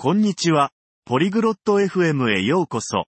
[0.00, 0.70] こんにちは、
[1.06, 3.06] ポリグロット FM へようこそ。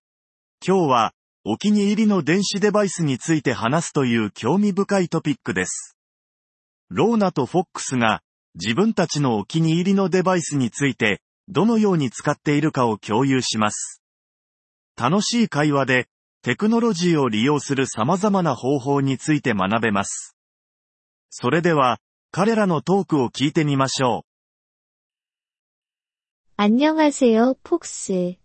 [0.67, 1.13] 今日は、
[1.45, 5.97] お気に入りの電子デバイスについて話すという興味深いトピックです。
[6.89, 8.23] ローナとフォックスが、
[8.57, 14.03] 自分たちのお気に入りのデバイスについて、どのように使っているかを共有します。
[15.01, 16.09] 楽しい会話で、
[16.43, 20.35] テクノロジーを利用する様々な方法について学べます。
[21.31, 22.01] それでは、
[22.33, 24.30] 彼らのトークを聞いてみましょう。
[26.60, 28.36] 안녕하세요, 폭스.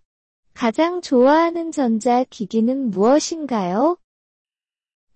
[0.53, 3.99] 가장 좋아하는 전자기기는 무엇인가요?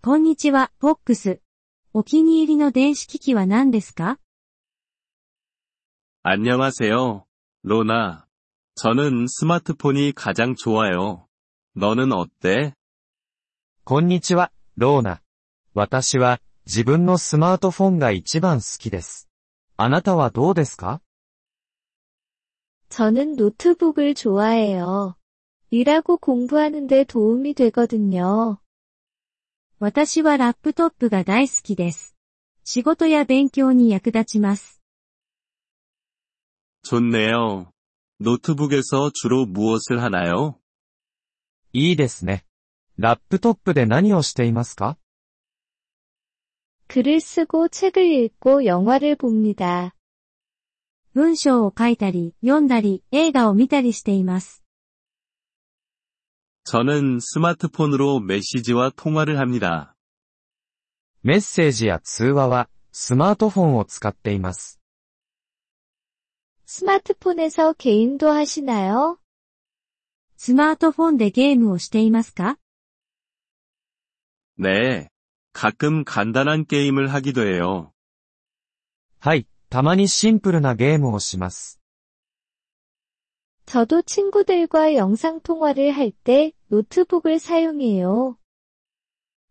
[0.00, 1.40] こんにちは、フォックス。
[1.92, 4.18] お気に入りの電子機器は何ですか
[6.22, 7.26] 안녕하세요,
[7.64, 8.26] 로나.
[8.76, 11.26] 저는 스마트폰이 가장 좋아요.
[11.76, 12.74] 너는 어때?
[13.84, 15.20] こんにちは、ローナ。
[15.74, 19.28] 私は自分のスマートフォンが一番好きです。
[19.76, 21.02] あなたはどうですか
[22.88, 25.16] 저는 노트북을 좋아해요.
[25.70, 28.58] 일하고 공부하는데 도움이 되거든요.
[29.80, 32.14] 私はラップトップが大好きです。
[32.62, 34.80] 仕事や勉強に役立ちます。
[36.84, 37.72] 좋네요.
[38.20, 40.60] 노트북에서 주로 무엇을 하나요?
[41.72, 42.44] いいですね。
[42.96, 44.96] ラップトップで何をしていますか
[46.86, 49.94] 글을 쓰고 책을 읽고 영화를 봅니다.
[51.14, 54.62] 文章を書いたり、読んだり、映画を見たりしています。
[56.64, 59.94] 저는 스마트폰으로 메시지와 통화를 합니다.
[61.22, 64.80] メッセージや通話はスマートフォンを使っています。
[66.66, 69.18] 스마트폰에서 게임도 하시나요?
[70.36, 72.58] スマートフォンでゲームをしていますか
[74.58, 75.08] 네.
[75.52, 77.92] 가끔 간단한 게임을 하기도 해요.
[79.20, 81.80] はい、 たまにシンプルなゲームをします。
[83.66, 88.36] 저도 친구들과 영상통화를 할 때 노트북을 사용해요.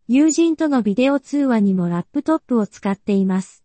[0.06, 3.64] 友人とのビデオ通話にもラップトップを使っています。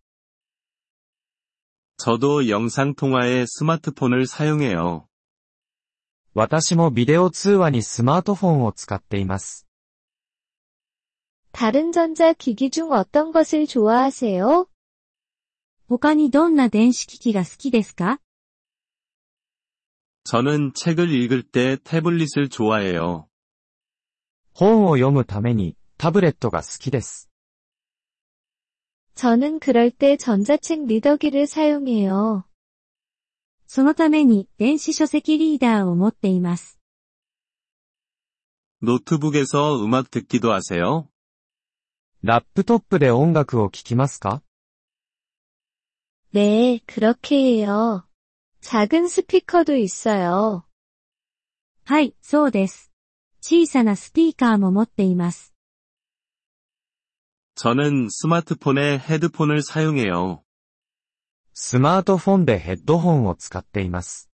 [1.98, 5.08] 저도 영상통화에 스마트폰을 사용해요.
[6.34, 9.68] 私もビデオ通話にスマートフォンを使っています。
[11.52, 14.68] 다른 전자기기 중 어떤 것을 좋아하세요?
[15.94, 18.20] 他にどんな電子機器が好きですか
[20.26, 23.28] 저는 책을 읽을 때 태블릿을 좋아해요.
[24.54, 27.30] 本を読むためにタブレットが好きです。
[29.16, 32.46] 저는 그럴 때 전자책 리더기를 사용해요.
[33.66, 36.80] そのために電子書籍リーダーを持っています。
[38.82, 41.10] 노트북에서 음악 듣기도 하세요?
[42.22, 44.42] ラップトップで音楽を聴きますか
[46.34, 48.08] 네, 그렇게 해요.
[48.62, 50.64] 작은 스피커도 있어요.
[51.86, 52.92] はい、そうです。
[53.42, 55.54] 小さなスピーカーも持っています。
[57.56, 60.44] 저는 스마트폰에 헤드폰을 사용해요.
[61.54, 64.30] スマートフォンでヘッドホンを使っています。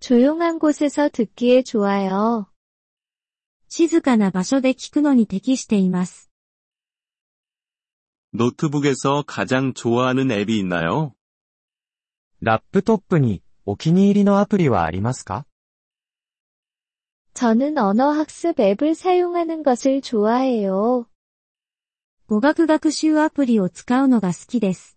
[0.00, 2.46] 조용한 곳에서 듣기에 좋아요.
[3.68, 6.27] 静かな場所で聞くのに適しています。
[8.32, 11.14] 노트북에서 가장 좋아하는 앱이 있나요?
[12.40, 15.46] ラップトップにお気に入りのアプリはありますか
[17.34, 21.06] 저는 언어학습 앱을 사용하는 것을 좋아해요.
[22.26, 24.96] 語学学習アプリを使うのが好きです。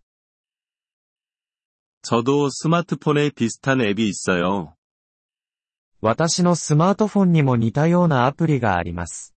[2.02, 4.76] 저도 스마트폰에 비슷한 앱이 있어요.
[6.00, 9.34] 私のスマートフォンにも似たようなアプリがあります。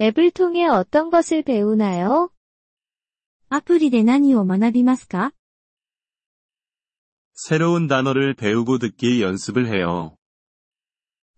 [0.00, 2.30] 앱을 통해 어떤 것을 배우나요?
[3.48, 5.32] アプリで何を学びますか
[7.34, 10.16] 새로운 단어를 배우고 듣기 연습을 해요.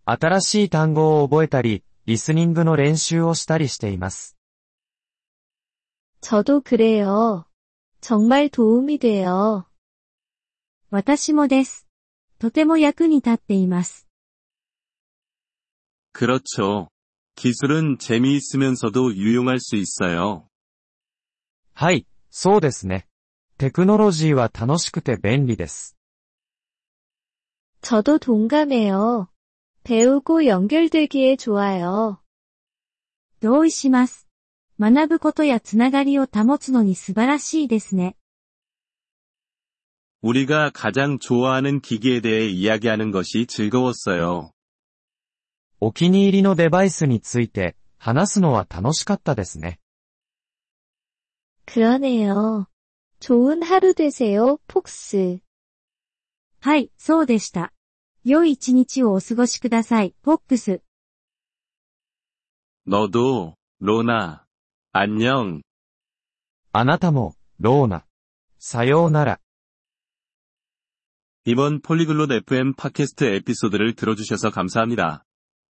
[0.04, 4.36] 新しい単語を覚えたり、リスニングの練習をしたりしています。
[6.20, 7.44] 저도 그래요.
[8.00, 9.66] 정말 도움이 돼요.
[10.90, 11.86] 私もです。
[12.38, 14.06] とても役に立っています。
[16.12, 16.88] 그렇죠.
[17.36, 20.48] 기술은 재미있으면서도 유용할 수 있어요.
[21.74, 23.06] はい、そうですね。
[23.58, 25.96] テクノロジーは楽しくて便利です。
[27.82, 29.28] 저도 동감해요.
[29.84, 32.20] 배우고 연결되기에 좋아요.
[33.40, 34.26] 同意します。
[34.80, 38.16] 学ぶことやつながりを保つのに素晴らしいですね。
[40.22, 44.50] 우리가 가장 좋아하는 기기에 대해 이야기하는 것이 즐거웠어요.
[45.80, 49.78] お気に入りのデバイスについて話すのは楽しかったですね。
[51.66, 52.66] 그러네요.
[53.20, 55.40] 좋은 하루 되세요, 폭스.
[56.60, 57.72] はい、そうでした。
[58.24, 60.80] 良い一日をお過ごしください、ポップス。
[62.86, 64.46] 너도, 로나.
[64.92, 65.62] 안녕.
[66.72, 68.04] あなたも、ローナ。
[68.58, 69.40] さようなら。
[71.44, 75.24] 이번 폴리글롯 FM 팟캐스트 에피소드를 들어주셔서 감사합니다.